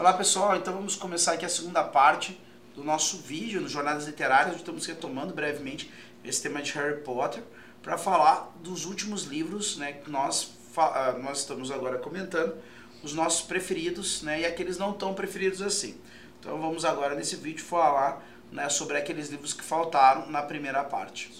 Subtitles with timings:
[0.00, 2.40] Olá pessoal, então vamos começar aqui a segunda parte
[2.74, 4.56] do nosso vídeo no Jornadas Literárias.
[4.56, 5.92] Estamos retomando brevemente
[6.24, 7.42] esse tema de Harry Potter
[7.82, 12.56] para falar dos últimos livros né, que nós, ah, nós estamos agora comentando,
[13.02, 16.00] os nossos preferidos né, e aqueles não tão preferidos assim.
[16.40, 21.30] Então vamos agora nesse vídeo falar né, sobre aqueles livros que faltaram na primeira parte.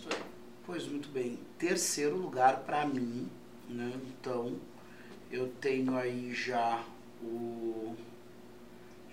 [0.67, 3.27] Pois muito bem, terceiro lugar para mim,
[3.71, 4.59] né, então
[5.33, 6.85] eu tenho aí já
[7.23, 7.97] o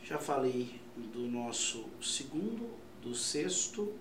[0.07, 2.70] já falei do nosso segundo,
[3.02, 3.93] do sexto,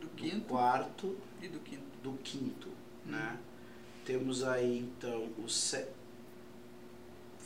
[0.00, 1.82] do quinto, do quarto e do quinto.
[2.02, 2.68] Do quinto,
[3.06, 3.38] né?
[4.04, 5.86] Temos aí então o se...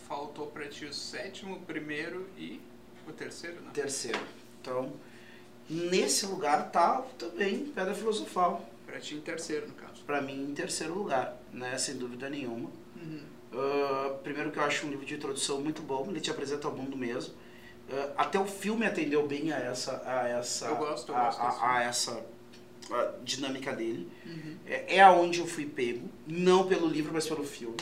[0.08, 2.60] Faltou para ti o sétimo, o primeiro e
[3.06, 3.70] o terceiro, né?
[3.72, 4.20] Terceiro.
[4.60, 4.92] Então,
[5.68, 8.68] nesse lugar tá também Pedra Filosofal.
[8.86, 10.02] Para ti em terceiro, no caso.
[10.04, 11.76] Para mim em terceiro lugar, né?
[11.78, 12.70] Sem dúvida nenhuma.
[12.96, 13.31] Uhum.
[13.52, 16.76] Uh, primeiro que eu acho um livro de introdução muito bom, ele te apresenta o
[16.76, 17.34] mundo mesmo.
[17.88, 21.40] Uh, até o filme atendeu bem a essa a essa eu gosto, eu a, gosto
[21.40, 22.24] a, a, essa
[22.90, 24.08] a dinâmica dele.
[24.24, 24.56] Uhum.
[24.66, 27.76] É, é aonde eu fui pego, não pelo livro, mas pelo filme.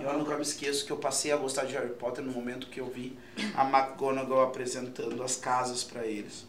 [0.00, 2.80] Eu nunca me esqueço que eu passei a gostar de Harry Potter no momento que
[2.80, 3.18] eu vi
[3.54, 6.46] a McGonagall apresentando as casas para eles.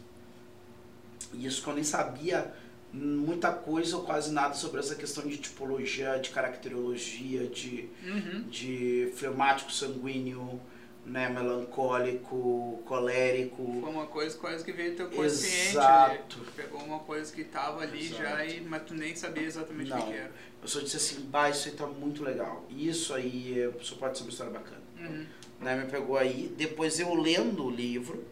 [1.32, 2.54] E isso que eu nem sabia
[2.92, 8.42] muita coisa ou quase nada sobre essa questão de tipologia, de caracterologia, de, uhum.
[8.48, 10.60] de fleumático sanguíneo,
[11.06, 13.80] né, melancólico, colérico.
[13.80, 15.70] Foi uma coisa quase que veio teu consciente.
[15.70, 16.38] Exato.
[16.40, 16.50] Ali.
[16.56, 18.22] pegou uma coisa que estava ali Exato.
[18.22, 20.32] já, e, mas tu nem sabia exatamente o que era.
[20.62, 22.66] Eu só disse assim, bah, isso aí tá muito legal.
[22.70, 24.82] Isso aí só pode ser uma história bacana.
[24.98, 25.26] Uhum.
[25.60, 26.52] Né, me pegou aí.
[26.56, 28.24] Depois eu lendo o livro,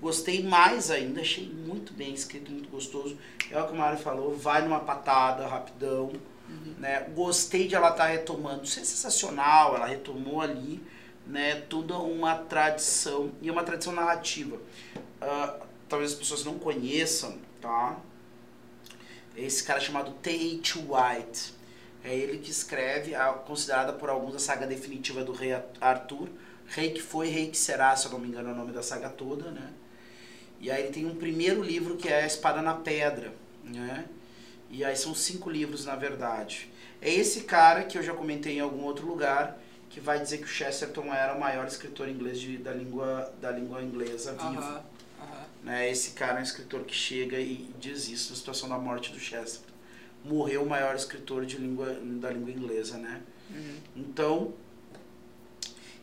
[0.00, 3.16] gostei mais ainda, achei muito bem escrito, muito gostoso.
[3.50, 6.12] É o que o Mário falou, vai numa patada, rapidão.
[6.48, 6.74] Uhum.
[6.78, 7.00] Né?
[7.14, 10.82] Gostei de ela estar tá retomando, isso é sensacional, ela retomou ali
[11.26, 14.56] né, toda uma tradição, e uma tradição narrativa.
[14.96, 17.98] Uh, talvez as pessoas não conheçam, tá?
[19.36, 20.78] Esse cara chamado T.H.
[20.78, 21.54] White.
[22.04, 26.28] É ele que escreve, a, considerada por alguns a saga definitiva do rei Arthur.
[26.66, 28.82] Rei que foi, rei que será, se eu não me engano é o nome da
[28.82, 29.72] saga toda, né?
[30.64, 34.06] E aí ele tem um primeiro livro que é A Espada na Pedra, né?
[34.70, 36.70] E aí são cinco livros, na verdade.
[37.02, 39.60] É esse cara que eu já comentei em algum outro lugar,
[39.90, 43.50] que vai dizer que o Chesterton era o maior escritor inglês de, da, língua, da
[43.50, 44.58] língua inglesa vivo.
[44.58, 44.82] Aham,
[45.20, 45.44] aham.
[45.62, 45.90] Né?
[45.90, 49.18] Esse cara é um escritor que chega e diz isso na situação da morte do
[49.18, 49.74] Chesterton.
[50.24, 53.20] Morreu o maior escritor de língua, da língua inglesa, né?
[53.50, 53.76] Uhum.
[53.94, 54.54] Então,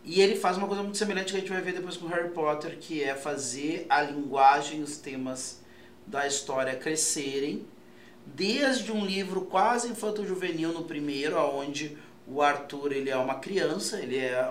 [0.04, 2.30] e ele faz uma coisa muito semelhante que a gente vai ver depois com Harry
[2.30, 5.62] Potter, que é fazer a linguagem e os temas
[6.08, 7.66] da história crescerem,
[8.26, 11.98] desde um livro quase infanto-juvenil no primeiro, onde
[12.28, 14.50] o Arthur ele é uma criança, ele é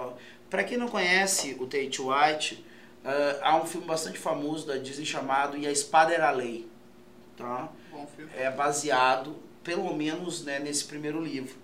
[0.50, 2.64] para quem não conhece o Tate White,
[3.04, 6.66] uh, há um filme bastante famoso da Disney chamado E a Espada Era a Lei,
[7.36, 7.68] tá?
[8.36, 11.54] É baseado pelo menos né, nesse primeiro livro.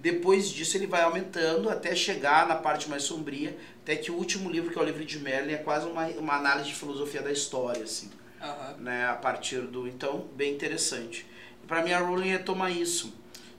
[0.00, 4.48] Depois disso ele vai aumentando até chegar na parte mais sombria, até que o último
[4.48, 7.32] livro, que é o livro de Merlin, é quase uma, uma análise de filosofia da
[7.32, 8.08] história, assim,
[8.40, 8.76] Aham.
[8.78, 9.88] né, a partir do...
[9.88, 11.26] Então, bem interessante.
[11.66, 13.12] Para mim a Rowling retoma isso.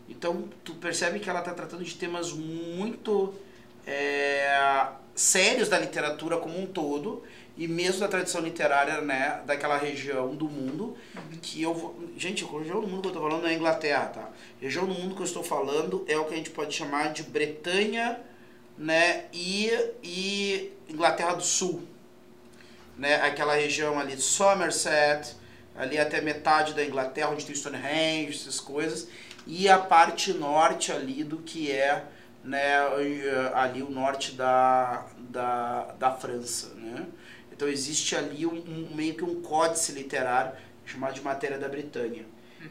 [0.07, 3.33] Então, tu percebe que ela está tratando de temas muito
[3.89, 7.23] é, sérios da literatura como um todo,
[7.57, 10.95] e mesmo da tradição literária, né, daquela região do mundo,
[11.41, 11.99] que eu vou...
[12.15, 14.21] Gente, a região do mundo que eu estou falando é a Inglaterra, tá?
[14.21, 17.11] A região do mundo que eu estou falando é o que a gente pode chamar
[17.11, 18.19] de Bretanha,
[18.77, 21.83] né, e, e Inglaterra do Sul,
[22.97, 25.35] né, aquela região ali de Somerset,
[25.75, 29.09] ali até metade da Inglaterra, onde tem Stonehenge, essas coisas,
[29.45, 32.05] e a parte norte ali do que é
[32.43, 32.77] né,
[33.53, 37.05] ali o norte da, da, da França, né?
[37.51, 40.53] Então existe ali um, um, meio que um códice literário
[40.85, 42.25] chamado de Matéria da Britânia.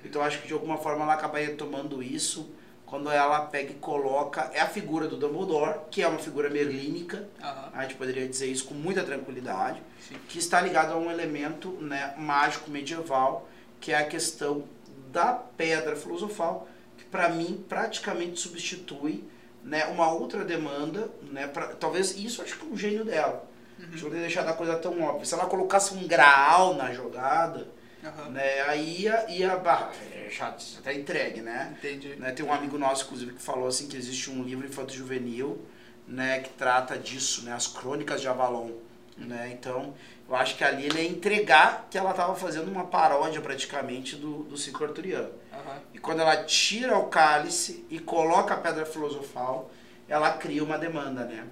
[0.04, 2.50] Então acho que de alguma forma ela acaba retomando isso
[2.86, 7.28] quando ela pega e coloca é a figura do Dumbledore, que é uma figura merlínica,
[7.42, 7.70] Aham.
[7.74, 10.16] a gente poderia dizer isso com muita tranquilidade, Sim.
[10.26, 13.46] que está ligado a um elemento né, mágico medieval,
[13.78, 14.64] que é a questão
[15.12, 16.66] da pedra filosofal,
[16.96, 19.22] que para mim praticamente substitui
[19.68, 23.46] né, uma outra demanda, né, pra, talvez isso acho que é um gênio dela.
[23.78, 23.86] Uhum.
[24.02, 25.24] Eu deixar da coisa tão óbvia.
[25.24, 27.68] Se ela colocasse um graal na jogada,
[28.02, 28.30] Aham.
[28.30, 31.76] né, aí ia, ia bah, é, já até entregue, né?
[31.78, 32.16] Entendi.
[32.16, 32.32] né?
[32.32, 35.60] Tem um amigo nosso, inclusive, que falou assim que existe um livro infanto-juvenil,
[36.06, 38.70] né, que trata disso, né, as crônicas de Avalon,
[39.18, 39.50] né?
[39.52, 39.94] Então,
[40.28, 44.44] eu acho que ali ele ia entregar que ela estava fazendo uma paródia praticamente do,
[44.44, 45.30] do ciclo arturiano.
[45.92, 49.70] E quando ela tira o cálice e coloca a pedra filosofal,
[50.08, 51.46] ela cria uma demanda, né?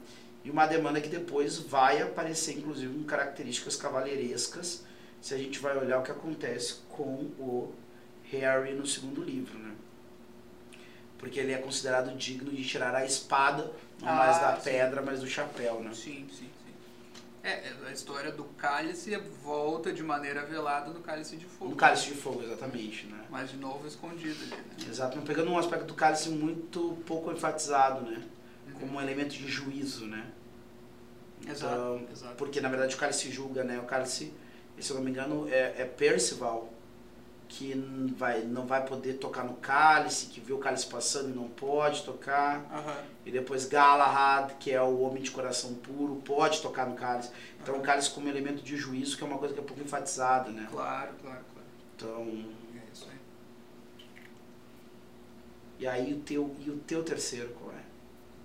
[0.44, 4.84] E uma demanda que depois vai aparecer, inclusive, com características cavalheirescas,
[5.20, 7.04] se a gente vai olhar o que acontece com
[7.38, 7.74] o
[8.30, 9.72] Harry no segundo livro, né?
[11.18, 14.70] Porque ele é considerado digno de tirar a espada, não Ah, mais da sim.
[14.70, 15.90] pedra, mas do chapéu, né?
[15.94, 16.48] Sim, sim.
[17.46, 21.70] É, a história do cálice volta de maneira velada no cálice de fogo.
[21.70, 23.24] No cálice de fogo, exatamente, né?
[23.30, 24.74] Mas de novo escondido ali, né?
[24.90, 28.20] Exato, mas pegando um aspecto do cálice muito pouco enfatizado, né?
[28.66, 28.72] Uhum.
[28.80, 30.26] Como um elemento de juízo, né?
[31.48, 32.34] Exato, Então, exato.
[32.34, 33.78] Porque na verdade o cálice julga, né?
[33.78, 34.34] O cálice,
[34.80, 36.72] se eu não me engano, é, é Percival
[37.48, 37.74] que
[38.16, 42.02] vai, não vai poder tocar no cálice, que vê o cálice passando e não pode
[42.02, 42.64] tocar.
[42.72, 42.96] Aham.
[43.24, 47.30] E depois Galahad, que é o homem de coração puro, pode tocar no cálice.
[47.62, 50.50] Então o cálice como elemento de juízo, que é uma coisa que é pouco enfatizada,
[50.50, 50.66] né?
[50.70, 51.68] Claro, claro, claro.
[51.96, 52.22] Então,
[52.76, 53.16] É isso aí.
[55.78, 57.82] e aí o teu, e o teu terceiro qual é?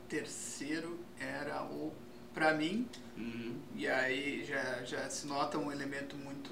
[0.09, 1.91] Terceiro era o,
[2.33, 2.87] pra mim,
[3.17, 3.55] Uhum.
[3.75, 6.51] e aí já, já se nota um elemento muito,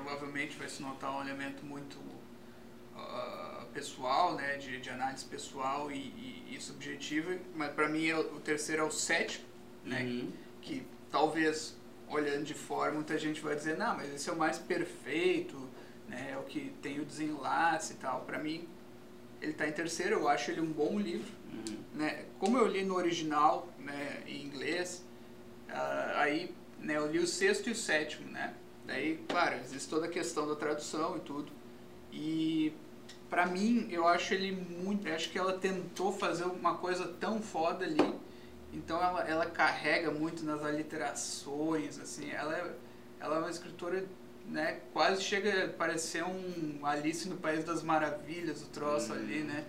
[0.00, 1.96] provavelmente vai se notar um elemento muito
[2.94, 8.16] ah, pessoal, né, de, de análise pessoal e, e, e subjetiva, mas pra mim é
[8.16, 9.44] o o terceiro é o sétimo,
[9.84, 10.32] né, Uhum.
[10.60, 11.76] que talvez
[12.08, 15.56] olhando de fora muita gente vai dizer não mas esse é o mais perfeito
[16.08, 18.68] né é o que tem o desenlace e tal para mim
[19.40, 21.78] ele está em terceiro eu acho ele um bom livro Uhum.
[21.94, 25.04] né como eu li no original né em inglês
[25.68, 28.54] ah, aí né eu li o sexto e o sétimo né
[28.86, 31.50] daí claro existe toda a questão da tradução e tudo
[32.12, 32.72] e
[33.28, 37.84] para mim eu acho ele muito acho que ela tentou fazer uma coisa tão foda
[37.84, 38.14] ali
[38.72, 42.74] então ela, ela carrega muito nas aliterações, assim, ela é,
[43.20, 44.04] ela é uma escritora,
[44.46, 49.16] né, quase chega a parecer um Alice no País das Maravilhas, o troço Hum.
[49.16, 49.64] ali, né?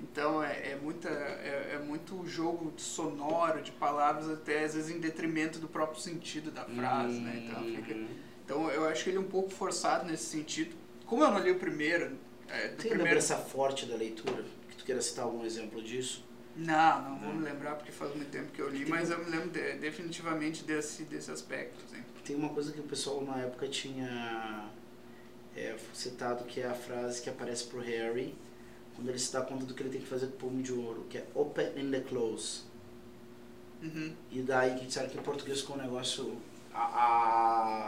[0.00, 4.98] Então é, é, muita, é, é muito jogo sonoro de palavras, até às vezes em
[5.00, 7.44] detrimento do próprio sentido da frase, né?
[7.46, 8.08] Então, fica, Uhum.
[8.44, 10.74] Então eu acho que ele é um pouco forçado nesse sentido.
[11.06, 12.16] Como eu não li o primeiro,
[12.48, 14.44] é, Tem primeiro lembrança forte da leitura?
[14.70, 16.24] Que tu queira citar algum exemplo disso?
[16.56, 17.40] Não, não vou Não.
[17.40, 19.74] me lembrar porque faz muito tempo que eu li, Tem mas eu me lembro de-
[19.78, 21.82] definitivamente desse, desse aspecto.
[21.86, 22.02] Assim.
[22.24, 24.70] Tem uma coisa que o pessoal na época tinha
[25.56, 28.34] é, citado, que é a frase que aparece pro Harry,
[28.94, 30.72] quando ele se dá conta do que ele tem que fazer com o pomo de
[30.72, 32.62] ouro, que é open and the close.
[33.82, 34.14] Uhum.
[34.30, 36.36] E daí que disseram que em português ficou um negócio.
[36.74, 36.80] A,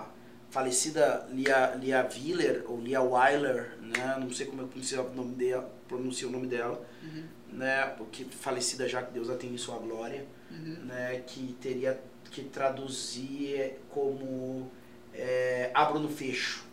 [0.00, 0.06] a
[0.58, 4.16] falecida Lia, Lia Willer, ou Lia Weiler, né?
[4.20, 5.68] Não sei como eu pronuncia o nome dela,
[6.28, 7.24] o nome dela, Uhum.
[7.52, 7.86] né?
[7.98, 10.24] Porque falecida já que Deus a em sua glória.
[10.50, 10.84] Uhum.
[10.84, 14.70] né, que teria que traduzir como
[15.12, 16.64] é, abro no fecho,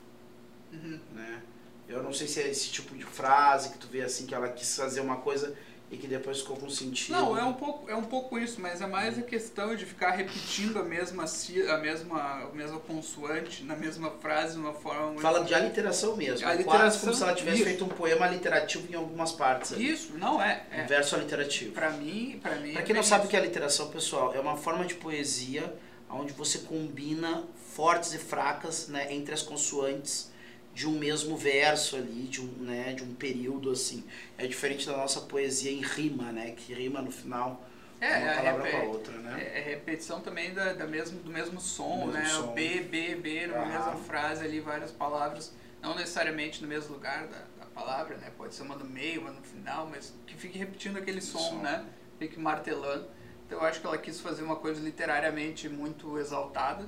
[0.72, 1.00] Uhum.
[1.16, 1.42] né?
[1.90, 4.50] Eu não sei se é esse tipo de frase que tu vê assim que ela
[4.50, 5.56] quis fazer uma coisa
[5.92, 7.14] e que depois ficou com sentido.
[7.14, 10.12] Não, é um, pouco, é um pouco isso, mas é mais a questão de ficar
[10.12, 15.22] repetindo a mesma, a mesma, a mesma consoante na mesma frase de uma forma muito...
[15.22, 16.48] Fala de aliteração mesmo.
[16.48, 17.66] A Quase literação, como se ela tivesse isso.
[17.66, 19.74] feito um poema literativo em algumas partes.
[19.74, 19.92] ali.
[19.92, 20.64] Isso, não é.
[20.72, 20.84] Um é.
[20.86, 21.74] verso aliterativa.
[21.74, 22.72] Pra mim, pra mim...
[22.72, 23.32] Pra é quem não bem sabe o isso.
[23.32, 25.74] que é literação, pessoal, é uma forma de poesia
[26.10, 30.32] onde você combina fortes e fracas né, entre as consoantes
[30.74, 34.04] de um mesmo verso ali, de um, né, de um período assim.
[34.38, 36.52] É diferente da nossa poesia em rima, né?
[36.52, 37.62] Que rima no final
[38.00, 39.42] É, uma é, palavra com a outra, né?
[39.42, 42.26] É, é repetição também da, da mesmo, do mesmo som, Do mesmo né?
[42.26, 42.52] som.
[42.52, 43.66] O B, B, B, numa Ah.
[43.66, 48.32] mesma frase ali, várias palavras, não necessariamente no mesmo lugar da, da palavra, né?
[48.38, 51.56] Pode ser uma no meio, uma no final, mas que fique repetindo aquele som, som.
[51.62, 51.86] né?
[52.18, 53.06] Fique martelando.
[53.46, 56.86] Então eu acho que ela quis fazer uma coisa literariamente muito exaltada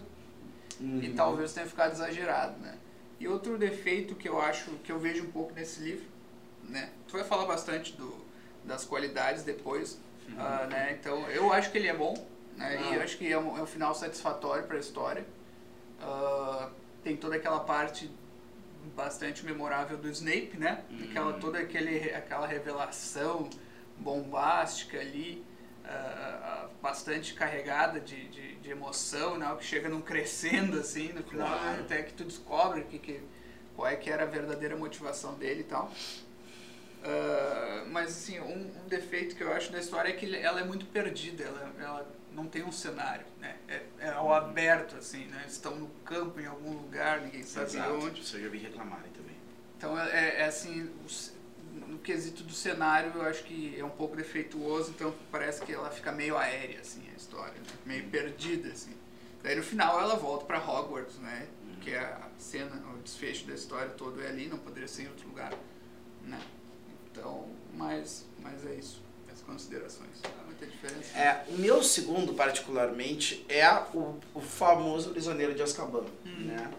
[0.80, 1.14] e Uhum.
[1.16, 2.78] talvez tenha ficado exagerado, né?
[3.24, 6.06] E outro defeito que eu acho, que eu vejo um pouco nesse livro,
[6.62, 6.90] né?
[7.08, 8.14] Tu vai falar bastante do,
[8.66, 9.98] das qualidades depois,
[10.38, 10.98] ah, né?
[11.00, 12.14] Então eu acho que ele é bom,
[12.58, 12.76] né?
[12.76, 12.96] E Ah.
[12.96, 15.26] eu acho que é um, é um final satisfatório para a história.
[16.02, 16.70] Ah,
[17.02, 18.12] tem toda aquela parte
[18.94, 20.84] bastante memorável do Snape, né?
[21.10, 21.40] Aquela, Uhum.
[21.40, 23.50] toda aquele, aquela revelação
[23.98, 25.46] bombástica ali,
[26.82, 29.56] bastante carregada de, de, de emoção, né?
[29.58, 31.82] Que chega num crescendo assim, no final Claro.
[31.82, 33.22] até que tu descobre que, que,
[33.76, 35.92] qual é que era a verdadeira motivação dele e tal.
[37.04, 40.64] Ah, mas assim, um, um defeito que eu acho da história é que ela é
[40.64, 43.58] muito perdida, ela, ela não tem um cenário, né?
[43.68, 45.40] É, é ao aberto, assim, né?
[45.42, 47.94] Eles estão no campo em algum lugar, ninguém sabe Exato.
[47.94, 48.22] onde.
[48.22, 49.36] Isso eu já vi reclamarem também.
[49.78, 51.33] Então é, é assim, o c-
[51.88, 55.90] no quesito do cenário eu acho que é um pouco defeituoso, então parece que ela
[55.90, 57.66] fica meio aérea, assim, a história, né?
[57.86, 58.92] meio perdida, assim.
[59.42, 61.48] Daí no final ela volta para Hogwarts, né?
[61.82, 65.08] Que é a cena, o desfecho da história todo é ali, não poderia ser em
[65.08, 65.54] outro lugar,
[66.24, 66.40] né?
[67.12, 69.02] Então, mas, mas é isso.
[69.32, 70.22] as considerações.
[70.24, 71.18] Há muita diferença.
[71.18, 76.46] É, o meu segundo, particularmente, é o, o famoso Prisioneiro de Azkaban, Hum.
[76.46, 76.72] né?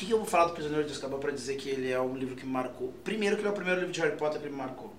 [0.00, 2.00] O que, que eu vou falar do Prisioneiro de Azkaban para dizer que ele é
[2.00, 2.90] um livro que me marcou?
[3.04, 4.94] Primeiro que ele é o primeiro livro de Harry Potter que me marcou.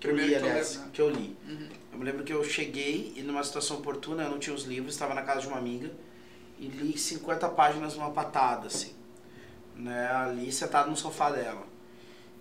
[0.00, 0.90] Que eu li, Primeiro que tu aliás, né?
[0.92, 1.36] que eu li.
[1.48, 1.68] Uhum.
[1.92, 4.92] Eu me lembro que eu cheguei e numa situação oportuna, eu não tinha os livros,
[4.92, 5.88] estava na casa de uma amiga
[6.58, 8.92] e li 50 páginas numa patada, assim.
[9.76, 11.64] Né, ali sentado no sofá dela.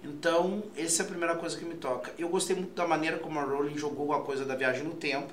[0.03, 2.11] Então, essa é a primeira coisa que me toca.
[2.17, 5.31] Eu gostei muito da maneira como a Rowling jogou a coisa da viagem no tempo.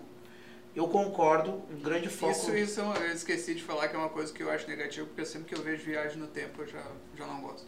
[0.75, 2.33] Eu concordo, um grande foco...
[2.33, 5.25] Isso, isso eu esqueci de falar que é uma coisa que eu acho negativo, porque
[5.25, 6.83] sempre que eu vejo viagem no tempo eu já,
[7.17, 7.67] já não gosto.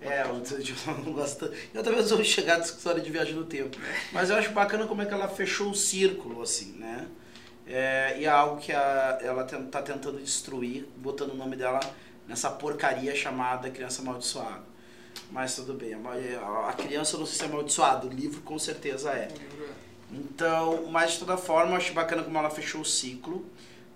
[0.00, 0.34] É, eu
[1.04, 1.52] não gosto.
[1.72, 3.76] Eu talvez vou chegar nessa história de viagem no tempo.
[4.12, 7.08] Mas eu acho bacana como é que ela fechou o círculo, assim, né?
[7.66, 11.80] É, e é algo que a, ela ten- tá tentando destruir, botando o nome dela
[12.28, 14.62] nessa porcaria chamada Criança Amaldiçoada.
[15.30, 19.10] Mas tudo bem, a a criança não sei se é amaldiçoada, o livro com certeza
[19.12, 19.28] é.
[20.12, 23.44] Então, mas de toda forma, eu acho bacana como ela fechou o ciclo,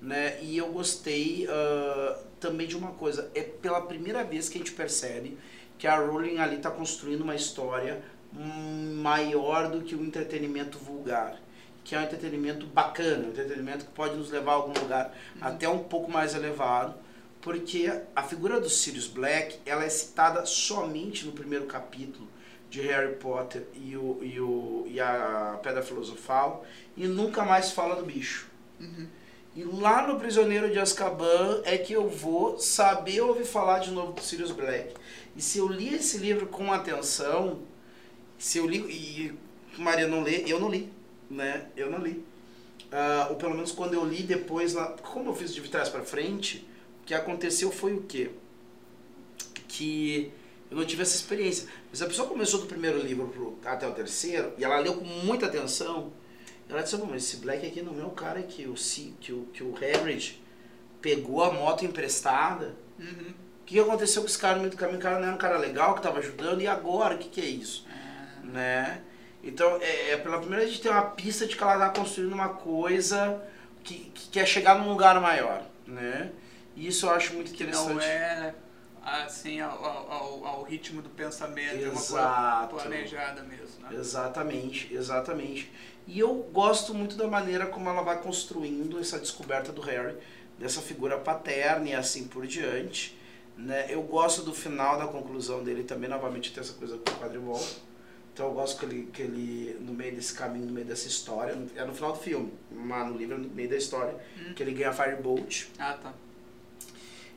[0.00, 0.38] né?
[0.43, 4.73] E eu gostei ah, também de uma coisa, é pela primeira vez que a gente
[4.73, 5.37] percebe
[5.79, 11.41] que a Rowling ali está construindo uma história maior do que o entretenimento vulgar,
[11.85, 15.69] que é um entretenimento bacana, um entretenimento que pode nos levar a algum lugar até
[15.69, 16.95] um pouco mais elevado,
[17.41, 22.29] porque a figura do Sirius Black, ela é citada somente no primeiro capítulo
[22.71, 26.65] de Harry Potter e, o, e, o, e a Pedra Filosofal
[26.97, 28.49] e nunca mais fala do bicho.
[28.79, 29.07] Uhum.
[29.57, 34.13] E lá no Prisioneiro de Azkaban é que eu vou saber ouvir falar de novo
[34.13, 34.95] do Sirius Black.
[35.35, 37.61] E se eu li esse livro com atenção,
[38.39, 39.35] se eu li e
[39.81, 40.93] Maria não lê, eu não li,
[41.31, 41.67] né?
[41.77, 42.25] Eu não li.
[42.93, 46.03] Ah, ou pelo menos quando eu li depois, lá, como eu fiz de trás para
[46.03, 46.67] frente,
[47.03, 48.31] o que aconteceu foi o quê?
[49.67, 50.33] Que
[50.71, 51.69] eu não tive essa experiência.
[51.91, 55.05] Mas a pessoa começou do primeiro livro pro, até o terceiro e ela leu com
[55.05, 56.13] muita atenção.
[56.69, 58.75] Ela disse, "Pô, mas esse Black aqui não é o cara que o,
[59.21, 60.39] que o, que o Hagrid
[61.01, 62.75] pegou a moto emprestada.
[62.99, 63.33] Uhum.
[63.63, 64.99] O que aconteceu com esse cara no meio do caminho?
[64.99, 67.15] O cara não era um cara legal que estava ajudando, e agora?
[67.15, 67.87] O que, que é isso?
[67.91, 69.03] Ah, Né?
[69.43, 71.91] Então, é, é pela primeira vez a gente tem uma pista de que ela está
[71.91, 73.43] construindo uma coisa
[73.85, 76.33] que, que quer chegar num lugar maior, né?
[76.75, 77.95] E isso eu acho muito interessante.
[77.95, 78.55] não é
[79.25, 82.69] assim ao, ao, ao ritmo do pensamento, é uma Exato.
[82.75, 83.81] coisa planejada mesmo.
[83.83, 83.97] Né?
[83.99, 85.71] Exatamente, exatamente.
[86.07, 90.17] E eu gosto muito da maneira como ela vai construindo essa descoberta do Harry,
[90.59, 93.17] dessa figura paterna e assim por diante.
[93.57, 93.87] Né?
[93.88, 97.61] Eu gosto do final da conclusão dele também, novamente tem essa coisa com o quadribol.
[98.33, 101.59] Então eu gosto que ele, que ele, no meio desse caminho, no meio dessa história,
[101.75, 104.55] é no final do filme, mas no livro, no meio da história, Hum.
[104.55, 105.67] que ele ganha Firebolt.
[105.77, 106.12] Ah, tá.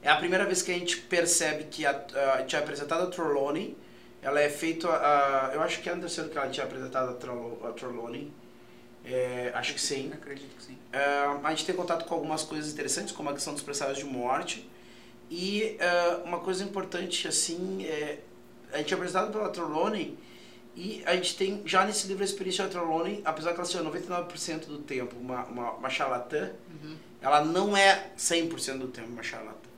[0.04, 3.78] É a primeira vez que a gente percebe que a, a, tinha apresentado a Trelawney.
[4.22, 4.88] Ela é feita.
[4.90, 8.32] A, eu acho que é no terceiro que ela tinha apresentado a, Trelo- a Trelawney.
[9.06, 10.12] É, acho que sim.
[10.14, 10.78] Acredito que sim.
[10.94, 11.00] É,
[11.44, 14.70] a gente tem contato com algumas coisas interessantes, como a questão dos pressários de morte.
[15.30, 18.20] E é, uma coisa importante, assim, é,
[18.74, 20.18] a gente é apresentado pela Trelawney
[20.76, 23.84] e a gente tem já nesse livro a experiência da Trelawney, apesar que ela seja
[23.84, 26.96] 99% do tempo uma, uma, uma charlatã, Uhum.
[27.22, 29.70] ela não é 100% do tempo uma charlatã.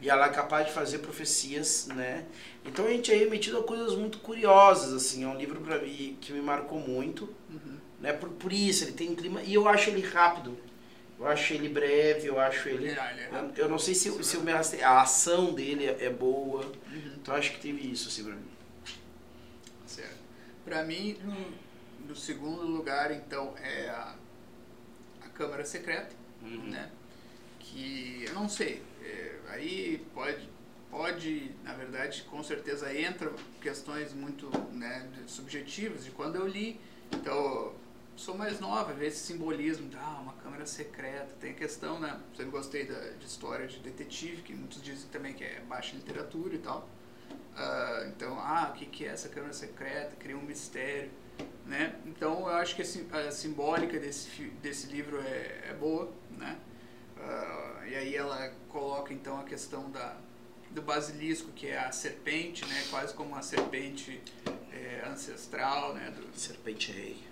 [0.00, 2.24] E ela é capaz de fazer profecias, né?
[2.64, 5.24] Então a gente é remetido a coisas muito curiosas, assim.
[5.24, 7.78] É um livro pra mim que me marcou muito, Uhum.
[8.00, 8.12] né?
[8.12, 9.42] Por, por isso, ele tem um clima...
[9.42, 10.56] E eu acho ele rápido.
[11.18, 12.88] Eu acho ele breve, eu acho ele...
[12.88, 14.82] Ele é Eu, eu não sei se, se eu me arrastei...
[14.82, 16.64] A ação dele é, é boa.
[16.64, 17.12] Uhum.
[17.20, 18.46] Então acho que teve isso, assim, pra mim.
[19.86, 20.16] Certo.
[20.64, 24.14] Pra mim, no, no segundo lugar, então, é a,
[25.22, 26.70] a Câmara Secreta, Uhum.
[26.70, 26.88] né?
[27.58, 30.48] Que eu não sei, é, aí pode,
[30.90, 36.80] pode, na verdade, com certeza entra questões muito né, subjetivas de quando eu li.
[37.12, 37.72] Então,
[38.16, 42.20] sou mais nova, ver esse simbolismo, ah, uma câmara secreta, tem a questão, né?
[42.36, 46.54] Sempre gostei da, de história de detetive, que muitos dizem também que é baixa literatura
[46.54, 46.88] e tal.
[47.56, 50.14] Ah, então, ah, o que, que é essa câmara secreta?
[50.16, 51.10] Cria um mistério,
[51.66, 51.96] né?
[52.06, 54.28] Então, eu acho que a, sim- a simbólica desse,
[54.62, 56.58] desse livro é, é boa, né?
[57.20, 60.16] Ah, e aí ela coloca, então, a questão da,
[60.70, 62.84] do basilisco, que é a serpente, né?
[62.90, 64.20] Quase como uma serpente
[64.72, 66.10] é, ancestral, né?
[66.10, 67.22] Do, Serpente Rei.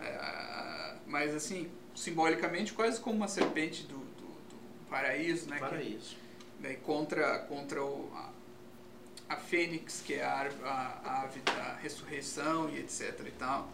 [0.00, 5.56] é, mas, assim, simbolicamente, quase como uma serpente do, do, do paraíso, né?
[5.56, 6.16] que- Paraíso.
[6.58, 8.30] Daí contra, contra o, a,
[9.28, 13.70] a Fênix, que é a, a, a ave da ressurreição e etc e tal.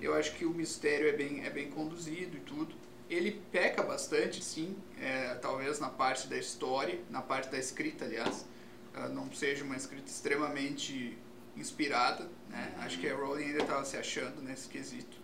[0.00, 2.74] Eu acho que o mistério é bem, é bem conduzido e tudo.
[3.08, 8.46] Ele peca bastante, sim, é, talvez na parte da história, na parte da escrita, aliás.
[8.94, 11.16] ah, não seja uma escrita extremamente
[11.56, 12.74] inspirada, né?
[12.78, 15.16] Acho que a Rowling ainda estava se achando nesse quesito.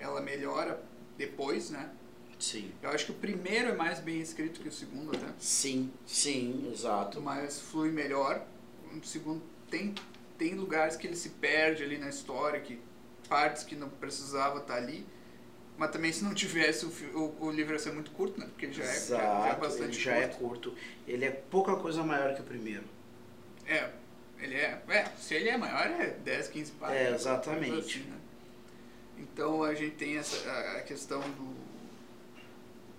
[0.00, 0.80] ela melhora
[1.16, 1.90] depois, né?
[2.38, 2.70] Sim.
[2.80, 5.26] Eu acho que o primeiro é mais bem escrito que o segundo até.
[5.40, 7.20] Sim, sim, exato.
[7.20, 8.46] Mas flui melhor.
[8.92, 9.94] O segundo tem,
[10.38, 12.80] tem lugares que ele se perde ali na história, que
[13.28, 15.04] partes que não precisava estar ali.
[15.78, 18.46] Mas também se não tivesse o, o, o livro ia ser muito curto, né?
[18.46, 20.24] Porque ele já é, já, já é Exato, bastante ele já curto.
[20.24, 20.74] é curto.
[21.06, 22.84] Ele é pouca coisa maior que o primeiro.
[23.66, 23.88] É,
[24.40, 27.00] ele é, é, se ele é maior é 10, 15 páginas.
[27.02, 27.78] É, exatamente.
[27.98, 28.16] assim, né?
[29.18, 31.54] Então a gente tem essa a- a questão do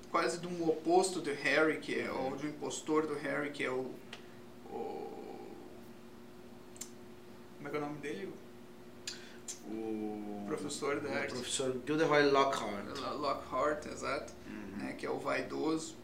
[0.09, 3.63] quase de um oposto do Harry, que é ou de um impostor do Harry, que
[3.63, 3.93] é o,
[4.65, 5.49] o
[7.57, 8.33] como é que é o nome dele?
[9.71, 11.33] O Professor da o arte.
[11.33, 12.97] professor Gilderoy Lockhart.
[12.97, 15.95] Lo- Lockhart, exato, Uhum, né, que é o vaidoso.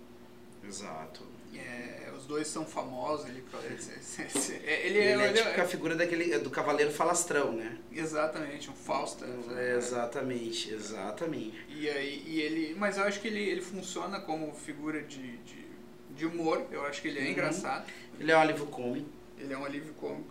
[0.68, 1.24] Exato.
[1.56, 3.28] É, os dois são famosos.
[3.28, 3.42] Ele,
[4.64, 7.78] ele, Ele, é, é ele tipo a figura daquele, do cavaleiro falastrão, né?
[7.94, 9.32] exatamente um Falstaff.
[9.48, 9.72] né?
[9.72, 11.66] É, exatamente, exatamente.
[11.70, 15.66] E aí, e ele, mas eu acho que ele, ele funciona como figura de, de,
[16.16, 16.66] de humor.
[16.72, 17.30] Eu acho que ele é Uhum.
[17.32, 17.86] engraçado.
[18.20, 19.10] Ele é um alívio cômico.
[19.40, 20.30] Ele é um alívio cômico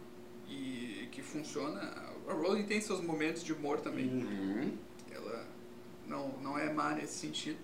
[0.49, 1.81] e que funciona.
[2.29, 4.07] A Rowling tem seus momentos de humor também.
[4.09, 4.77] Uhum.
[5.11, 5.47] Ela
[6.07, 7.59] não, não é má nesse sentido.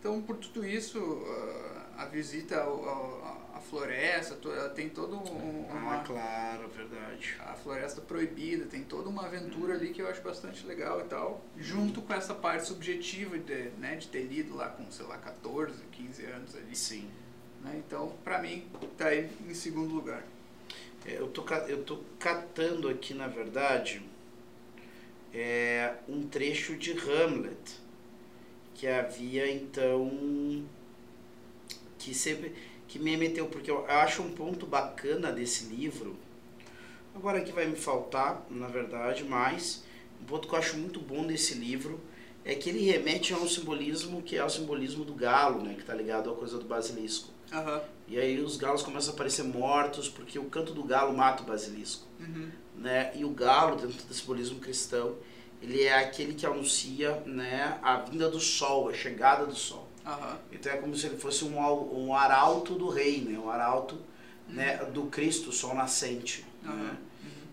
[0.00, 6.04] Então, por tudo isso, ah, a visita à floresta, ela tem todo um, uma, Ah,
[6.04, 7.36] claro, verdade.
[7.40, 11.42] a floresta proibida, tem toda uma aventura ali que eu acho bastante legal e tal,
[11.56, 15.82] junto com essa parte subjetiva de, né, de ter lido lá com, sei lá, 14,
[15.92, 16.76] 15 anos ali.
[16.76, 17.08] Sim.
[17.62, 17.82] Né?
[17.86, 18.66] Então, pra mim,
[18.98, 20.22] tá aí em segundo lugar.
[21.06, 24.02] Eu, tô, eu tô catando aqui, na verdade,
[25.32, 27.78] é, um trecho de Hamlet,
[28.74, 30.64] que havia, então,
[31.98, 32.54] que sempre
[32.88, 36.16] que me remeteu, porque eu acho um ponto bacana desse livro,
[37.14, 39.84] agora aqui vai me faltar, na verdade, mas
[40.22, 42.00] um ponto que eu acho muito bom desse livro
[42.44, 45.84] é que ele remete a um simbolismo que é o simbolismo do galo, né, que
[45.84, 47.30] tá ligado à coisa do basilisco.
[47.52, 47.82] Aham.
[48.06, 51.46] E aí os galos começam a aparecer mortos porque o canto do galo mata o
[51.46, 52.50] basilisco, Uhum.
[52.76, 53.12] né?
[53.14, 55.16] E o galo, dentro do simbolismo cristão,
[55.62, 59.88] ele é aquele que anuncia, né, a vinda do sol, a chegada do sol.
[60.04, 60.38] Aham.
[60.52, 63.38] Então é como se ele fosse um, um arauto do rei, né?
[63.38, 63.98] Um arauto,
[64.46, 66.70] né, do Cristo, sol nascente, né?
[66.70, 66.96] Aham.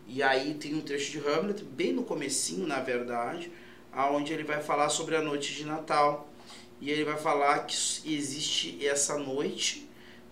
[0.08, 3.50] E aí tem um trecho de Hamlet, bem no comecinho, na verdade,
[3.94, 6.28] aonde ele vai falar sobre a noite de Natal.
[6.82, 7.74] E ele vai falar que
[8.06, 9.88] existe essa noite,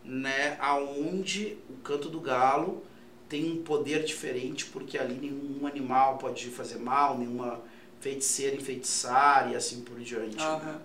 [0.10, 2.84] né, aonde o canto do galo
[3.30, 7.62] tem um poder diferente, porque ali nenhum animal pode fazer mal, nenhuma
[8.00, 10.38] feiticeira enfeitiçar e assim por diante.
[10.60, 10.80] né?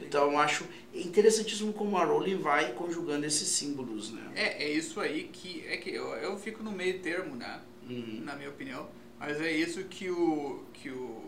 [0.00, 4.22] Então eu acho interessantíssimo como a Rowling vai conjugando esses símbolos, né?
[4.34, 5.64] É, é isso aí que.
[5.66, 7.60] É que eu, eu fico no meio termo, né?
[7.88, 8.22] Uhum.
[8.24, 8.88] Na minha opinião.
[9.18, 10.64] Mas é isso que o.
[10.72, 11.27] que o.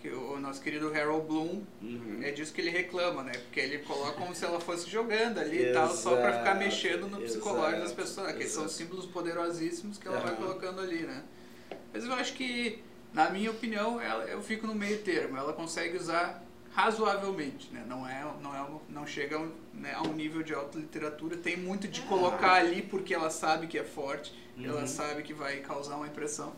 [0.00, 2.20] que o nosso querido Harold Bloom Uhum.
[2.22, 3.32] é disso que ele reclama, né?
[3.32, 7.06] Porque ele coloca como se ela fosse jogando ali e tal, só pra ficar mexendo
[7.06, 10.38] no psicológico das exato, pessoas, que são símbolos poderosíssimos que ela vai Aham.
[10.38, 11.22] colocando ali, né?
[11.92, 12.82] Mas eu acho que,
[13.12, 15.36] na minha opinião, ela, eu fico no meio termo.
[15.36, 17.84] Ela consegue usar razoavelmente, né?
[17.86, 21.36] Não é, não é, não chega a um, né, a um nível de alta literatura.
[21.36, 24.32] Tem muito de colocar ali porque ela sabe que é forte,
[24.62, 24.86] ela Uhum.
[24.86, 26.52] sabe que vai causar uma impressão.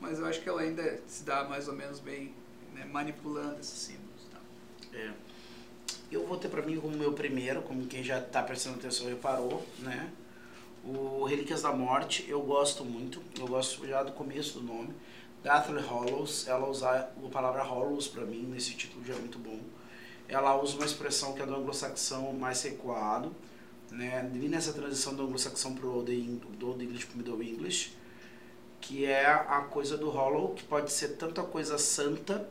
[0.00, 2.34] Mas eu acho que ela ainda se dá mais ou menos bem,
[2.74, 4.26] né, manipulando esses símbolos.
[4.30, 4.40] tal.
[5.00, 5.12] É.
[6.10, 9.66] Eu vou ter pra mim como meu primeiro, como quem já tá prestando atenção reparou,
[9.78, 10.10] né?
[10.84, 14.90] O Relíquias da Morte, eu gosto muito, eu gosto já do começo do nome.
[15.42, 19.58] Deathly Hollows, ela usa a palavra Hollows pra mim, nesse título já é muito bom.
[20.28, 23.34] Ela usa uma expressão que é do anglo-saxão mais recuado,
[23.90, 24.28] né?
[24.32, 27.92] Vi nessa transição do anglo-saxão Eng- do Old English pro Middle English,
[28.80, 32.48] que é a coisa do Hollow, que pode ser tanto a coisa santa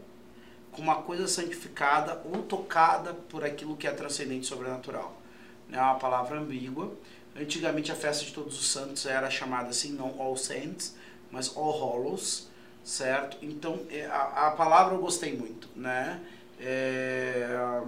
[0.75, 5.15] com uma coisa santificada ou tocada por aquilo que é transcendente e sobrenatural.
[5.71, 6.91] É uma palavra ambígua.
[7.35, 10.95] Antigamente a festa de todos os santos era chamada assim, não All Saints,
[11.31, 12.47] mas All Hallows,
[12.83, 13.37] certo?
[13.41, 16.19] Então é, a, a palavra eu gostei muito, né?
[16.59, 17.81] É,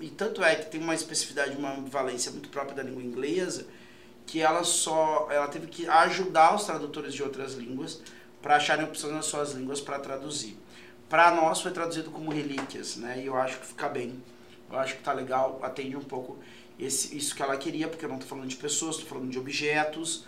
[0.00, 3.66] e tanto é que tem uma especificidade, uma ambivalência muito própria da língua inglesa,
[4.26, 8.00] que ela só ela teve que ajudar os tradutores de outras línguas
[8.42, 10.56] para acharem opções nas suas línguas para traduzir.
[11.08, 13.20] Para nós foi traduzido como relíquias, né?
[13.22, 14.22] E eu acho que fica bem.
[14.70, 16.38] Eu acho que tá legal, atende um pouco
[16.78, 19.38] esse, isso que ela queria, porque eu não tô falando de pessoas, tô falando de
[19.38, 20.24] objetos,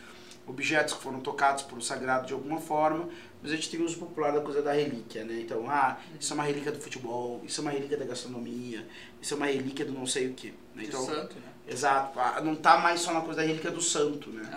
[0.47, 3.09] objetos que foram tocados por um sagrado de alguma forma,
[3.43, 5.40] mas a gente tem o uso popular da coisa da relíquia, né?
[5.40, 8.88] Então, ah, isso é uma relíquia do futebol, isso é uma relíquia da gastronomia,
[9.21, 10.55] isso é uma relíquia do não sei o que.
[10.75, 11.43] De Então, santo, né?
[11.69, 14.51] exato, ah, não tá mais só na coisa da relíquia do santo, né?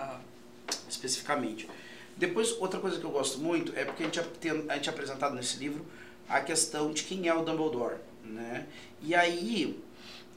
[0.90, 1.70] Especificamente.
[2.16, 4.88] Depois, outra coisa que eu gosto muito é porque a gente, é- tem, a gente
[4.88, 5.86] é apresentado nesse livro
[6.28, 8.66] a questão de quem é o Dumbledore, né?
[9.02, 9.80] E aí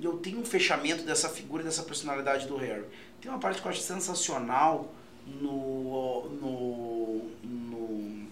[0.01, 2.85] eu tenho um fechamento dessa figura, dessa personalidade do Harry.
[3.21, 4.93] Tem uma parte que eu acho sensacional
[5.27, 8.27] no no, no,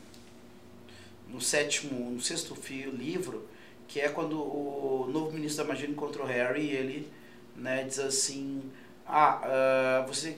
[1.29, 3.49] no sétimo, no sexto fio, livro,
[3.89, 7.13] que é quando o novo ministro da magia encontra o Harry e ele
[7.57, 8.63] né, diz assim,
[9.07, 10.37] ah, uh, você,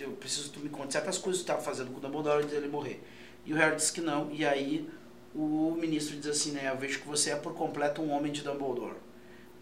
[0.00, 2.42] eu preciso que tu me conte certas coisas que tu estava fazendo com o Dumbledore
[2.42, 3.02] antes dele morrer.
[3.44, 4.88] E o Harry diz que não, e aí
[5.36, 8.42] o ministro diz assim, né, eu vejo que você é por completo um homem de
[8.42, 8.96] Dumbledore.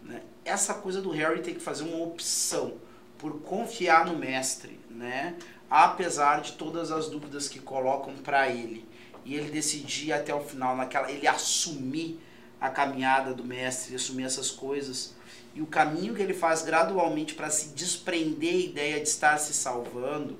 [0.01, 0.21] Né?
[0.45, 2.75] Essa coisa do Harry ter que fazer uma opção
[3.17, 5.35] por confiar no mestre, né,
[5.69, 8.85] apesar de todas as dúvidas que colocam para ele,
[9.25, 12.19] e ele decidir até o final, naquela, ele assumir
[12.61, 15.13] a caminhada do mestre, assumir essas coisas,
[15.53, 19.53] e o caminho que ele faz gradualmente para se desprender a ideia de estar se
[19.53, 20.37] salvando,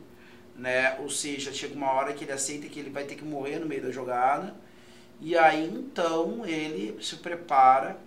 [0.55, 0.97] né?
[0.99, 3.65] Ou seja, chega uma hora que ele aceita que ele vai ter que morrer no
[3.65, 4.55] meio da jogada,
[5.21, 7.97] e aí então ele se prepara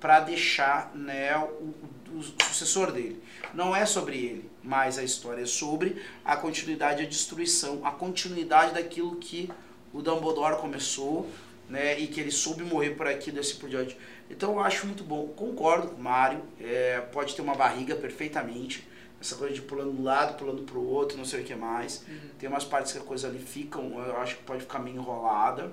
[0.00, 1.74] para deixar né, o,
[2.14, 3.22] o, sucessor dele.
[3.52, 8.74] Não é sobre ele, mas a história é sobre a continuidade, a destruição, a continuidade
[8.74, 9.50] daquilo que
[9.92, 11.28] o Dumbledore começou,
[11.68, 13.96] né, e que ele soube morrer por aqui, desse por diante.
[14.30, 15.28] Então eu acho muito bom.
[15.28, 18.86] Concordo com o Mário, é, pode ter uma barriga perfeitamente.
[19.20, 22.04] Essa coisa de pulando de um lado, pulando pro outro, não sei o que mais.
[22.08, 22.18] Uhum.
[22.38, 25.72] Tem umas partes que a coisa ali ficam, eu acho que pode ficar meio enrolada.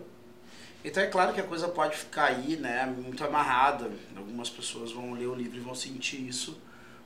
[0.85, 3.89] Então é claro que a coisa pode ficar aí, né, muito amarrada.
[4.15, 6.61] Algumas pessoas vão ler o livro e vão sentir isso,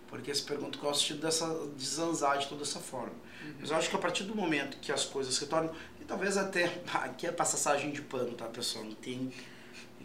[0.09, 3.13] porque se perguntam qual é o sentido dessa de zanzar de toda essa forma.
[3.41, 3.53] Uhum.
[3.61, 6.35] Mas eu acho que a partir do momento que as coisas se tornam, e talvez
[6.35, 8.83] até aqui é passagem de pano, tá, pessoal?
[8.83, 9.31] Não tem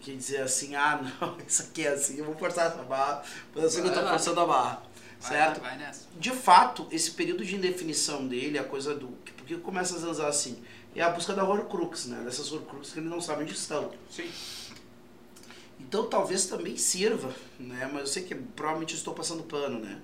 [0.01, 3.65] que dizer assim, ah, não, isso aqui é assim, eu vou forçar essa barra, mas
[3.65, 4.83] eu sei que eu tô forçando a barra.
[5.19, 5.61] Certo?
[5.61, 9.09] Vai, vai de fato, esse período de indefinição dele, a coisa do.
[9.37, 10.63] Porque começa a zanzar assim?
[10.95, 12.23] É a busca da Horcrux, né?
[12.25, 13.93] Dessas Horcrux que ele não sabe onde estão.
[14.11, 14.31] Sim.
[15.81, 17.89] Então talvez também sirva, né?
[17.93, 20.01] Mas eu sei que provavelmente estou passando pano, né?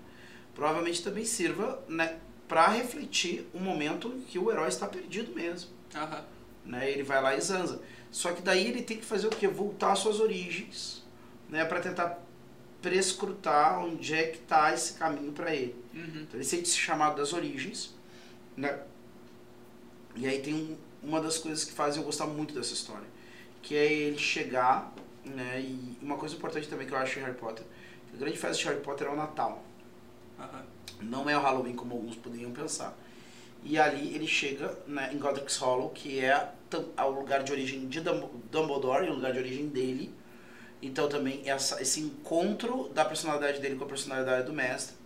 [0.55, 2.19] Provavelmente também sirva, né?
[2.49, 5.71] Para refletir o momento em que o herói está perdido mesmo.
[5.95, 6.25] Uhum.
[6.67, 6.91] Né?
[6.91, 7.81] Ele vai lá e zanza.
[8.11, 9.47] Só que daí ele tem que fazer o quê?
[9.47, 11.05] Voltar às suas origens,
[11.49, 11.65] né?
[11.65, 12.19] Para tentar
[12.83, 15.77] prescrutar onde é que está esse caminho para ele.
[15.95, 16.23] Uhum.
[16.23, 17.95] Então ele sente esse chamado das origens,
[18.57, 18.81] né?
[20.17, 23.07] E aí tem um, uma das coisas que fazem eu gostar muito dessa história,
[23.63, 24.93] que é ele chegar,
[25.25, 25.61] né?
[25.61, 27.65] E uma coisa importante também que eu acho em Harry Potter,
[28.13, 29.63] a grande festa de Harry Potter é o Natal.
[30.39, 31.09] Uhum.
[31.09, 32.97] Não é o Halloween como alguns poderiam pensar.
[33.63, 36.51] E ali ele chega né, em Godric's Hollow, que é
[36.99, 40.15] o lugar de origem de Dumbledore, o lugar de origem dele.
[40.83, 44.97] Então também essa, esse encontro da personalidade dele com a personalidade do mestre.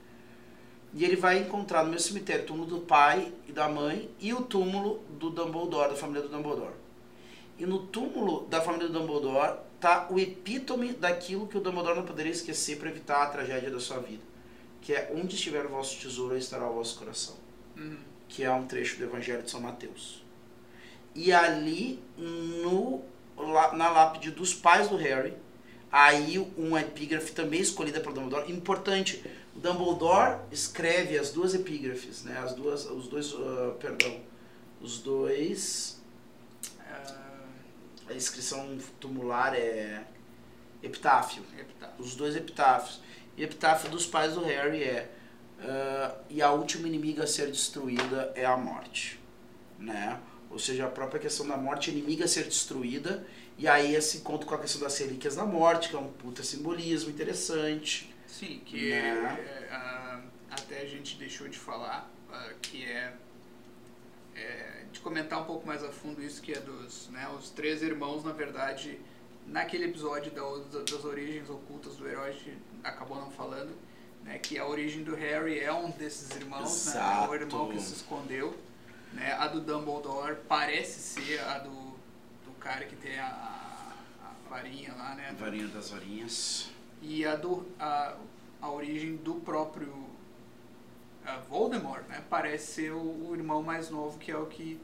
[0.94, 4.32] E ele vai encontrar no meu cemitério o túmulo do pai e da mãe e
[4.32, 6.74] o túmulo do Dumbledore, da família do Dumbledore.
[7.58, 12.04] E no túmulo da família do Dumbledore tá o epítome daquilo que o Dumbledore não
[12.04, 14.22] poderia esquecer para evitar a tragédia da sua vida.
[14.80, 17.34] Que é onde estiver o vosso tesouro, estará o vosso coração.
[17.76, 17.98] Uhum.
[18.28, 20.22] Que é um trecho do Evangelho de São Mateus.
[21.12, 23.02] E ali, no,
[23.72, 25.34] na lápide dos pais do Harry,
[25.90, 28.50] aí uma epígrafe também escolhida pelo Dumbledore.
[28.50, 32.38] Importante, o Dumbledore escreve as duas epígrafes, né?
[32.38, 34.20] As duas, os dois, uh, perdão,
[34.80, 36.00] os dois...
[36.78, 37.24] Uh,
[38.08, 40.04] a inscrição tumular é
[40.82, 41.42] epitáfio.
[41.58, 41.94] epitáfio.
[41.98, 43.00] Os dois epitáfios.
[43.36, 45.10] E epitáfio dos pais do Harry é
[45.60, 49.20] uh, e a última inimiga a ser destruída é a morte,
[49.78, 50.20] né?
[50.50, 53.26] Ou seja, a própria questão da morte inimiga ser destruída,
[53.58, 56.44] e aí esse encontro com a questão das relíquias da morte, que é um puta
[56.44, 58.13] simbolismo interessante.
[58.38, 59.38] Sim, que né?
[59.38, 60.20] é, é,
[60.50, 63.14] até a gente deixou de falar, uh, que é,
[64.34, 67.80] é, de comentar um pouco mais a fundo isso, que é dos, né, os três
[67.80, 68.98] irmãos, na verdade,
[69.46, 70.42] naquele episódio da,
[70.82, 73.72] das origens ocultas do herói, a gente acabou não falando,
[74.24, 77.94] né, que a origem do Harry é um desses irmãos, né, o irmão que se
[77.94, 78.52] escondeu.
[79.12, 79.32] Né?
[79.34, 85.14] A do Dumbledore parece ser a do, do cara que tem a, a varinha lá,
[85.14, 85.28] né?
[85.30, 86.73] A varinha das varinhas.
[87.06, 88.16] E a do a,
[88.60, 89.92] a origem do próprio
[91.48, 92.22] Voldemort, né?
[92.28, 94.80] Parece ser o, o, irmão mais novo que é o que